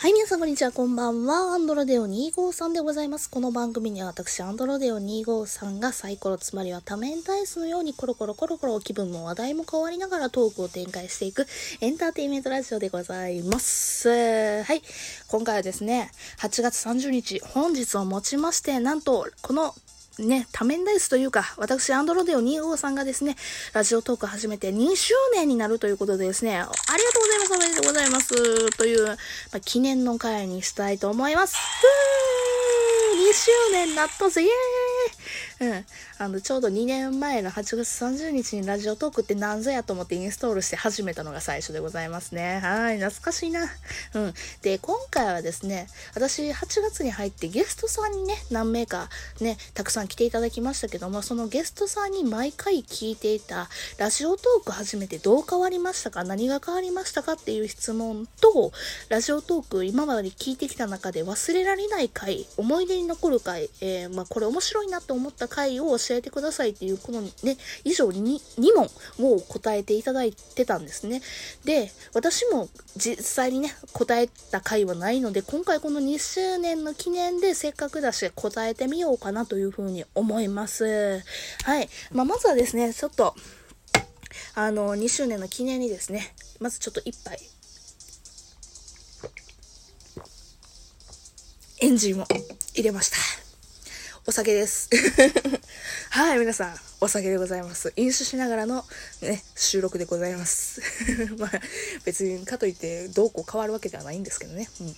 [0.00, 1.52] はい、皆さんこんにちは、こんばんは。
[1.52, 3.28] アンドロデオ253でございます。
[3.28, 11.46] この番組には私、アンドロデオ253がサイコロ、つまりは多面ダイスのようにコロコロコロコロ気分も話題も変わりながらトークを展開していく
[11.82, 14.64] エンターテインメントラジオでございます。
[14.64, 14.80] はい。
[15.28, 19.74] 今回はですね、8月30日、本日をもちまして、なんと、この
[20.20, 23.36] ね、多面ダイスというか、私、アンドロデオ2号さんがですね、
[23.72, 29.14] ラジオトーク始めて2周年になるということでですね、ありがとうございます、おめでとうございます、という、ま
[29.54, 31.56] あ、記念の回にしたいと思います。
[31.56, 35.86] ふー !2 周年なったぜイエーイうん。
[36.22, 42.60] あの、ちょうど2年前の8月30日にラジオトークって何ぞやと思ってインストールして始めたのが最初でございますね。
[42.62, 43.62] はい、懐かしいな。
[44.12, 44.34] うん。
[44.60, 49.08] で、今回はですね、私8月に入ってゲストさんにね、何名か
[49.40, 58.72] ね、たくさん来ていただきましたけども、そのゲストさんに毎回聞いていたラジオトーク始めてどう変わりましたか何が変わりましたかっていう質問と、
[59.08, 71.22] ラジオトーク今まで聞いてきた中で忘れられない回、思い出に残る回、えー、まあ、これ面白いなと思った回を教教えてくださいっていう、このね、以上に2問を答えていただいてたんですね。
[71.64, 81.22] で、私も実際にね、答えた回はないので、今回この2周年の記念でせっかくだし答えてみようかなというふうに思います。
[81.64, 81.88] はい。
[82.10, 83.36] まあ、まずはですね、ちょっと、
[84.54, 87.38] あの、2周年の記念にですね、まずちょっと一杯、
[91.82, 92.26] エンジンを
[92.74, 93.16] 入れました。
[94.26, 94.90] お酒です。
[96.12, 97.92] はい、皆さん、お酒でございます。
[97.94, 98.84] 飲酒しながらの
[99.22, 100.80] ね、収録でございます。
[101.38, 101.50] まあ、
[102.04, 104.68] 別にかといってどうこう変わるわけではないんですけどね。
[104.80, 104.96] うん。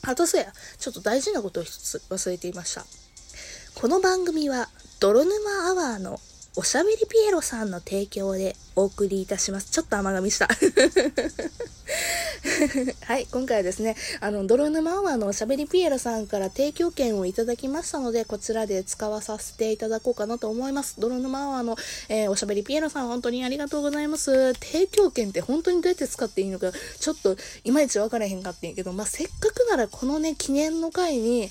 [0.00, 2.86] あとそうや、ちょっと大事なことを一つ忘れていました。
[3.74, 6.18] この番組は、泥沼アワーの
[6.56, 9.68] おしゃべりピエロさんの提供でお送りいたします。
[9.70, 10.48] ちょっと甘噛みした。
[13.04, 20.96] はい、今回はですね、あの、泥沼アワーのおしゃべりピエロさんから提供券をいただきましたので、こちらで使わさせていただこうかなと思います。
[20.98, 21.76] 泥沼アワーの、
[22.08, 24.54] えー、おしゃべりピエロさん、本当にありがとうございます。
[24.54, 31.50] 提供券って本当にどうやって使っていいのか、ちょっといまいちわからへんかってんけど、まあ、せっかくならこのね、記念の回に、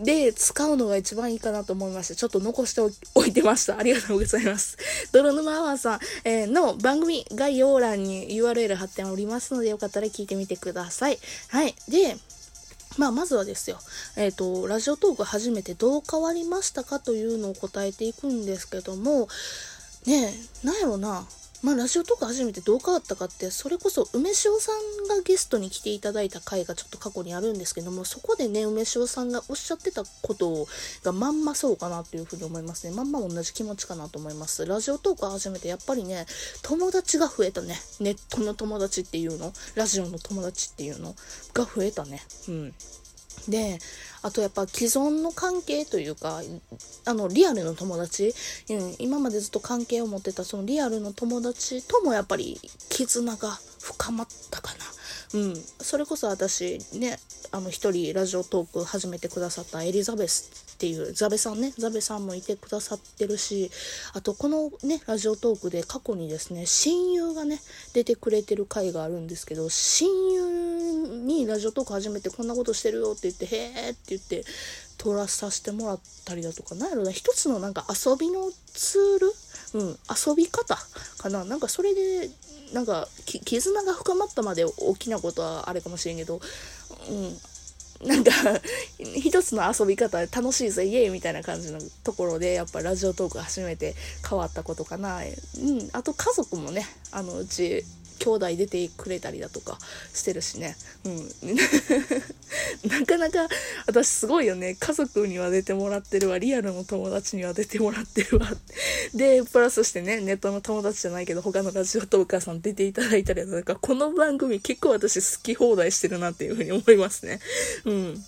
[0.00, 2.80] で使うのが一番いいかなと思いまして、ちょっと残して
[3.14, 3.78] おい てました。
[3.78, 4.78] ありがとうございます。
[5.12, 11.18] 泥沼アワーさん、えー、の番組概要欄に URL 貼っておりますので、よかったら聞いてみてください。
[11.48, 11.74] はい。
[11.88, 12.16] で、
[12.98, 13.78] まあ、まずはですよ、
[14.16, 19.28] えっ、ー、と、ラジオトーク始めてどう変わりましたかというのを答えていくんですけども、
[20.06, 21.26] ねえ、なんやろな、
[21.62, 30.66] まあ、ラジオとか初めてどう変わったかって、それこそ梅塩さんがゲストに来ていただいた回がちょっと過去にあるんですけども、そこでね、梅塩さんがおっしゃってたこと
[31.04, 32.94] がまんまそうかなっていうふうに思いますね。
[32.94, 34.66] まんま同じ気持ちかなと思います。
[34.66, 36.26] ラジオトーク始めてやっぱりね、
[36.62, 37.76] 友達が増えたね。
[38.00, 41.14] ネットの友達っていうの、ラジオの友達っていうの？
[41.54, 42.22] が増えたね。
[42.48, 42.74] うん。
[43.48, 43.78] で、
[44.22, 46.40] あとやっぱ既存の関係というか、
[47.04, 48.34] あの、リアルの友達、
[48.70, 54.72] うん、今までずっと関係を持ってたそのリアルの友達ともやっぱり絆が深まったか
[55.34, 55.40] な。
[55.40, 55.56] うん。
[55.56, 57.18] それこそ私ね、
[57.54, 63.70] あの一人ラジオトーク始めてくださったエリザベスっていうザベさんねザベさんもいてくださってるし
[64.14, 67.60] あとこのねラジオトークで過去にですね親友がね
[67.92, 70.71] 出てくれてる回があるんですけど親友
[71.02, 73.56] にラジオトーク始めてこんなことしてるよって言ってへ
[73.88, 74.44] えって言って
[74.98, 79.32] 撮らさせてもらったりだとかなんやろな一つのなんか遊びのツール？
[79.74, 80.76] うん遊び方
[81.18, 81.44] かな。
[81.44, 82.30] なんかそれで
[82.72, 86.40] なんか絆が深まったまで大きなことはあれかもしれんけど、
[88.02, 88.32] うん、なんか
[88.98, 93.94] 一つの遊び方楽しいぜイエーイみたいな感じのところでやっぱラジオトーク初めて
[94.28, 97.84] 変わったことかな、うん、あと家族もねあのうち
[98.22, 99.78] 兄弟出てくれたりだとか
[100.14, 100.76] してるしね。
[101.04, 101.28] うん。
[102.88, 103.48] なかなか、
[103.86, 104.76] 私すごいよね。
[104.78, 106.38] 家族には出てもらってるわ。
[106.38, 108.48] リアルの友達には出てもらってるわ。
[109.12, 117.40] で、プラスしてね、ネットの友達じゃないけど、他のラジオトーカーさん出ていただいたりだとか、この番組結構私好き放題してるなっていうふうに思いますね。
[117.84, 118.24] うん。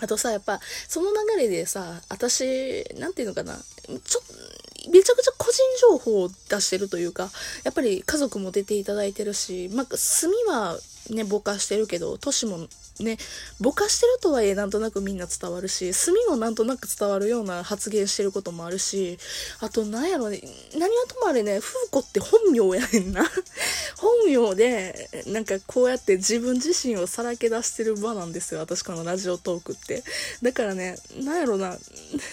[0.00, 3.58] あとさ、やっぱ、その流れでさ、私、なんていうのかな、
[4.04, 4.57] ちょっと、
[4.92, 7.30] めちゃくちゃ個人情報を出してるというか、
[7.64, 10.78] やっぱり家族も出ていただいてるし、まあ、炭は
[11.10, 12.68] ね、ぼかしてるけど、都市も
[13.00, 13.16] ね、
[13.60, 19.18] ぼかしてるとはいえなんとなくみんな伝わるし、炭もなんとなく伝わるような発言してることもあるし、
[19.60, 20.40] あとなんやろね、
[20.78, 23.24] 何はともあれね、風子って本名やねんな。
[23.98, 30.02] 本名で、なんかこうやって自分自身をさらけ出してる場なんですよ、私このラジオトークって。
[30.42, 31.78] だからね、なんやろな、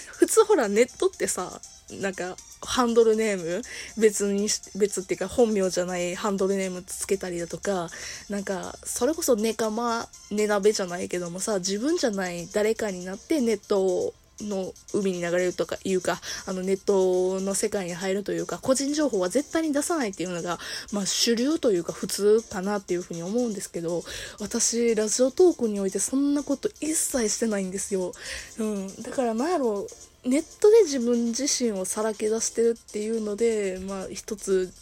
[0.07, 3.61] 普通ほらネットってさ、なんか、ハンドルネーム
[3.97, 7.89] 別に別っていうか本名じゃないハンドルネームつけたりだとか、
[8.29, 20.59] なんか、それこそネカマ、ネナベじゃないけどもさ、自分じゃない誰かになってネットの海に流れるとかいうか、あのネットの世界に入るというか、個人情報は絶対に出さないっていうのが、
[20.91, 24.03] まあ主流というか普通かなっていうふうに思うんですけど、
[24.39, 28.11] 私、ラジオトークにおいてそんなこと一切してないんですよ。
[28.59, 29.03] うん。
[29.03, 29.87] だからなんやろ
[30.25, 34.73] ネットで自分自身をさらけ出してるっていうので、まあ一つ、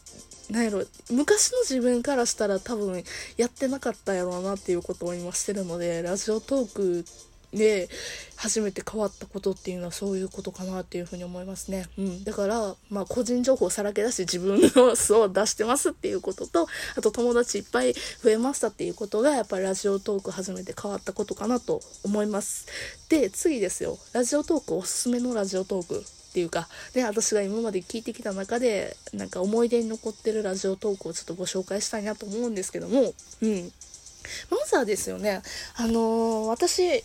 [0.49, 3.03] なんやろ、昔の自分からしたら多分
[3.35, 7.05] やってなかったやろうなっていうことを今してるので、ラジオトーク
[7.53, 7.89] で
[8.35, 11.85] 初めて変わったことっていうのはそういうことかなっていうふうに思いますね。
[11.97, 12.23] うん。
[12.23, 16.67] だから、まあ個人情報をさらけ出して自分の素を出してますっていうことと、
[16.97, 22.67] あと友達いっぱい増えましたっていうことがやっぱりラジオトーク初めて変わったことかなと思います。
[23.09, 23.97] で、次ですよ。
[24.13, 26.03] ラジオトークおすすめのラジオトーク。
[26.03, 33.13] っていうか、ね、私が今まで聞いてきた中で、なんか思い出に残ってるラジオトークをちょっとご紹介したいなと思うんですけども、
[33.43, 33.71] うん。
[34.49, 35.43] まずはですよね、
[35.75, 37.03] あのー、私、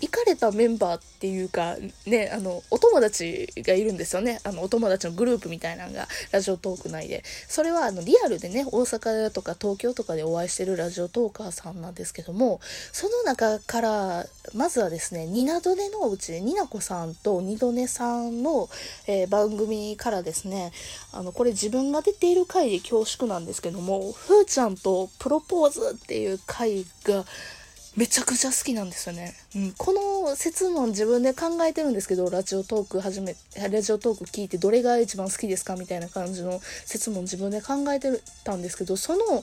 [0.00, 4.40] 行かれたメンバーっていうか、ね、あの、お友達がいるんですよね。
[4.44, 7.24] あの、お友達のグループみたいなのが、ラジオトーク内で。
[7.48, 12.60] それは、あの、リアルでね、大阪とか東京とかでお会いしてるラジオトーカーさんなんですけども、
[12.92, 18.68] その中から、まずはですね、ニナドネのうち、ニナコさんとニドネさんの、
[19.06, 20.72] えー、番組からですね、
[21.12, 27.24] あの、これ自分が出ている回で恐縮なんですけども、ふーちゃんとプロポーズっていう回が、
[27.98, 29.34] めちゃくちゃ好きなんですよね。
[29.56, 39.42] うん、この説問自分で考えてるんですけど、ラジオトーク始め、ラジオトーク聞いてどれが一番好きですかみたいな感じの説問自分で考えてたんですけど、その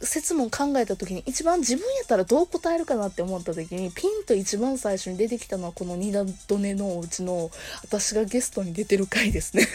[0.00, 7.50] 説問考えた時に一番自分やったらどう答えるかなって思った時に、ピンと一番最初に出てきたのはこの2度寝のうちの
[7.82, 9.66] 私がゲストに出てる回ですね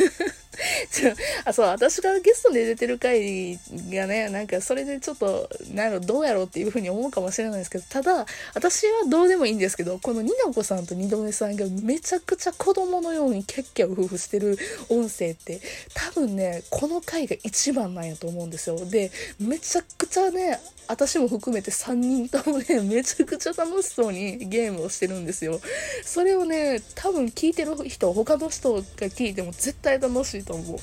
[1.45, 3.55] あ、そう、私がゲストで出てる回
[3.91, 14.57] がね、なんかそれでちょっと、なんや、どうやろうっていうふうに思うかもしれないですけど、ただ、私はどうでもいいんですけど、このニナコさんと二度目さんがめちゃくちゃ子供のようにキャッキャウフフしてる
[14.89, 15.61] 音声って、
[15.93, 18.85] 多分ね、この回が一番なんやと思うんですよ。
[18.85, 25.59] で、めちゃくちゃね、私も含めて3人ともね、めちゃくちゃ楽しそうにゲームをしてるんですよ。
[26.03, 30.77] それをね、多分聞いてる人、他の人が聞いても絶対楽しいと思う。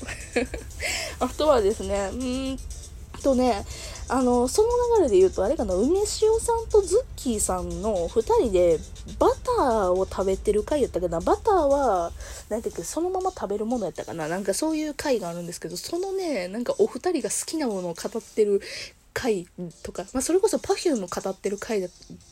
[1.19, 2.59] あとはですね、うん
[3.21, 3.65] とね、
[4.09, 4.69] あの、その
[4.99, 6.05] 流れで言うと、あれかな、梅塩
[6.39, 8.79] さんとズッキーさんの2人で
[9.19, 11.19] バターを食べてる回やったかな。
[11.19, 12.11] バターは、
[12.49, 14.27] なんていうか、そのまま食べるものやったかな。
[14.27, 18.61] なんかそういう回があるんですけど、そのね、なんかお二人が好きなものを語ってる
[19.17, 19.47] 回
[19.81, 21.81] とか、まあ、それこそ Perfume 語ってる回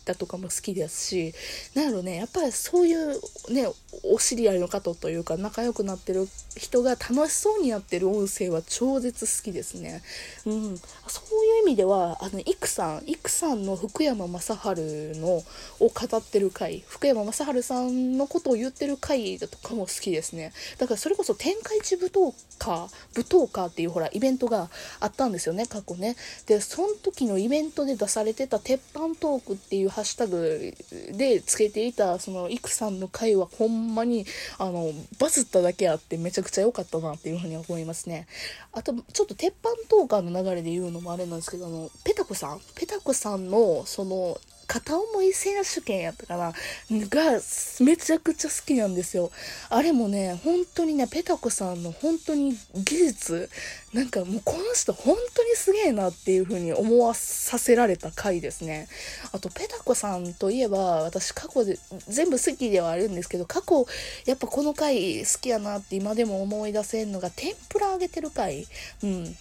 [0.05, 1.33] だとかも好きですし、
[1.73, 3.19] なんやろね、やっぱりそういう
[3.51, 3.67] ね、
[4.03, 10.03] お知り合いの方というか仲良くなってる人が楽しそうにやってる音声は超絶好きですね。
[10.45, 10.77] うん。
[10.77, 15.43] そう意味では、あの、イクさん、イクさんの福山雅治のを
[15.79, 20.53] 語ってる回、福山雅治さんのことを言ってる回だとかも好きですね。
[20.77, 24.69] だからそれこそ天下一舞踏家、舞踏家っていうほら、イベントが
[24.99, 26.15] あったんですよね、過去ね。
[26.45, 30.73] で、その時のイベントで出されてた鉄板トークっていうハッシュタグ
[31.17, 34.25] でつけていた、そのイクさんの回はほんまに、
[34.59, 38.27] あの、バズっただけあってめちゃくちゃ良かったなっていうふうに思いますね。
[38.71, 42.61] あと、ちょっと鉄板トーカーの流れで言うのもあれなんですけど、あの、ペタコさん？
[42.75, 44.37] ペタコさんの、その、
[44.67, 46.53] 片思い選手権やったかな？
[46.91, 47.39] が、
[47.81, 49.29] めちゃくちゃ好きなんですよ。
[49.69, 53.49] あれもね、本当にね、ペタコさんの本当に技術、
[53.93, 58.87] なんかもうこの人本当にすげえなっていう風に思わさせられた回ですね。
[59.33, 63.85] あと、ペタコさんといえば、私過去で、全部好きではあるんですけど、過去、
[64.25, 68.65] やっぱこの回好きやなって今でも思い出せんのが、天ぷら揚げてる回。
[69.03, 69.37] うん。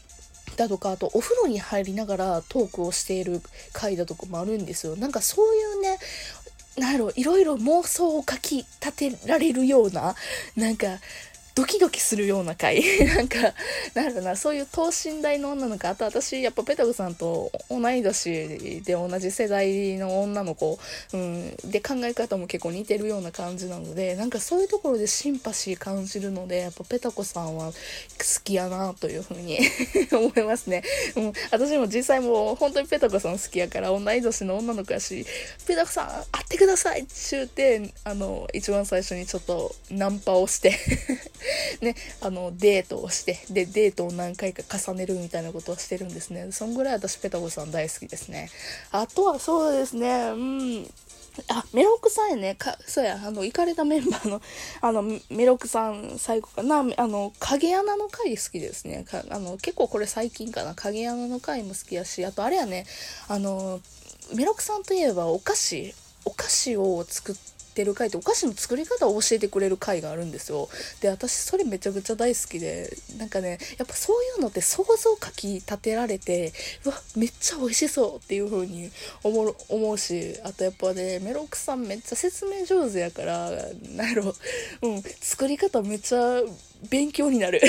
[0.54, 3.42] だとか、あとお風呂に入りながらトークをしている
[3.72, 4.96] 回だとかもあるんですよ。
[4.96, 5.98] なんかそういうね、
[6.76, 10.16] なんやろ、いろいろ妄想をかき立てられるような、
[10.56, 10.86] なんか、
[11.54, 12.82] ドキドキするような回。
[13.14, 13.54] なんか、
[13.94, 20.80] なんだな、そういう等身大の女の子、あと私、やっぱペタグさんと同い年で同じ世代の女の子、
[21.12, 27.76] うん、で考え方も結構似てるような感じなので、なんかそういうところでシンパシー感じるので、やっぱペタコさんは好
[28.42, 29.60] きやなというふうに
[30.10, 30.82] 思いますね。
[31.14, 35.24] うん、私も実際もう本当にペタコさん好きやから、同い年の女の子やし、
[35.68, 40.76] ペタコさん会ってくださいって言って、あの、一番最初にちょっとナンパをして。
[41.80, 46.48] ね、あの、デートをして、で、デートを何回か重ねるみたいなことをしてるんですね。
[46.52, 48.50] そんぐらい私ペタゴさん大好きですね。
[48.90, 50.90] あとはそうですね、うん、
[51.48, 52.54] あ、メロクさんやね。
[52.54, 54.40] か、そうや、あの、行かれたメンバーの、
[54.80, 56.84] あの、メロクさん最後かな。
[56.96, 59.04] あの、影穴の回好きですね。
[59.04, 60.74] かあの、結構これ最近かな。
[60.74, 62.86] 影穴の回も好きやし、あとあれやね、
[63.28, 63.80] あの、
[64.34, 70.68] メロクさんといえばお菓子、お菓子を作って、ってる回ってお菓子の作り方を教えてくれる回があるんですよ。
[71.00, 76.52] で、私それめちゃくちゃ大好きで、なんかね、やっぱそういうのって想像かき立てられて、
[76.84, 78.90] うわ、めっちゃ美味しそうっていう風に
[79.24, 83.50] 思う思うし、あとやっぱね、メロクさんめっちゃ説明上手やから、
[83.96, 84.34] なんやろ、
[84.82, 86.42] うん、作り方めっちゃ
[86.88, 87.60] 勉強になる。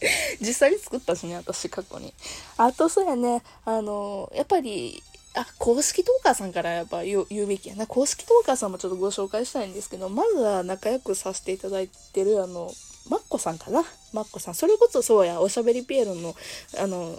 [0.40, 2.12] 実際に作ったしね、私過去に。
[2.56, 5.02] あとそうやね、あの、やっぱり、
[5.34, 7.86] あ、公式トーカーさんからやっぱ言うべきやな。
[7.86, 12.72] 公式トーカーさんもちょっとご紹介したいんですけど、まずは仲良くさせていただいてる、あの、
[13.10, 13.82] マッコさんかな
[14.12, 14.54] マッコさん。
[14.54, 16.34] それこそそうや、おしゃべりピエロの、
[16.78, 17.14] あの、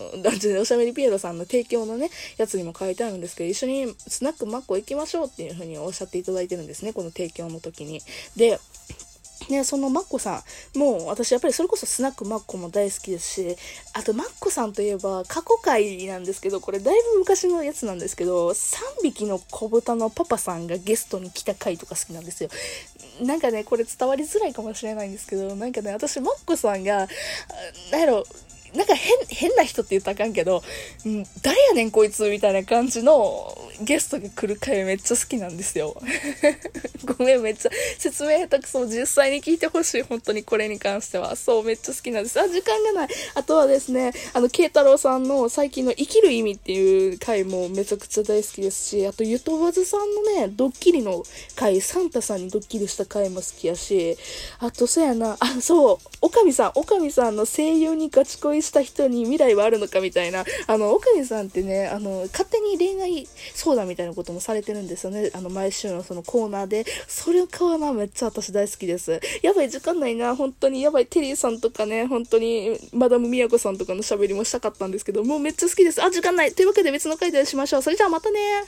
[0.62, 8.02] おしゃべりピエロさんの提供のね、やつにも書いてあるんですけど、一緒にスナックマッコ行きましょうっていうふうにおっしゃっていただいてるんですね、この提供の時に。
[8.36, 8.60] で、
[9.50, 10.44] ね、そのマッコさ
[10.76, 13.58] ん、もう私やっぱりそれこそスナックマッコも大好きですし、
[13.94, 22.50] あとマッコさんといえば過去回なんですけど、これだいぶ昔のやつなんですけど、3匹の子豚のパパさんがゲストに来た回とか好きなんですよ。
[23.22, 27.08] なんかね、これ伝わりづらいかもしれないんですけど、なんかね、私マッコさんが、
[27.92, 28.24] なんやろ、
[28.76, 30.64] なんか変、変な人って言ったらあかんけど、
[31.06, 35.96] うん、誰やねんこいつみたいな感じのゲストが来る回めっちゃ好きなんですよ。
[37.18, 38.86] ごめん、めっちゃ説明下手くそ。
[38.86, 40.02] 実際に聞いてほしい。
[40.02, 41.36] 本当にこれに関しては。
[41.36, 42.40] そう、めっちゃ好きなんです。
[42.40, 43.08] あ、時間がない。
[43.36, 51.24] あとはですね、あの、慶太郎さんの最近の生きる意味っていう回もめちゃくちゃ大好きですし、あと、ゆとばずさんのね、ドッキリの
[51.56, 54.18] 回、サンタさんにドッキリした回も好きやし、
[54.60, 65.32] あと、そうやな、あ、そう、おかみさん、おかみさんの声優にガチ恋した人に未来はあるのかみたいな、あの、おかみさんってね、あの、勝手に恋愛相談みたいなこともされてるんですよね。
[65.34, 66.86] あの、毎週のそのコーナーで。
[67.08, 69.20] それかはな、めっちゃ私大好きです。
[69.42, 70.36] やばい、時間ないな。
[70.36, 76.04] 本当に、やばい、テリーさんとかね、本当に、マダムみやこさんとかの喋りもしたかったんですけど、もうめっちゃ好きです。
[76.04, 76.54] あ、時間ない。
[76.54, 77.82] というわけで別の回でしましょう。
[77.82, 78.64] それじゃあまたね